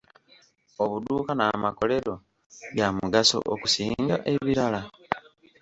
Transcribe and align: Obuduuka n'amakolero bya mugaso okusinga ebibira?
Obuduuka 0.83 1.31
n'amakolero 1.35 2.13
bya 2.73 2.87
mugaso 2.97 3.37
okusinga 3.53 4.15
ebibira? 4.31 4.77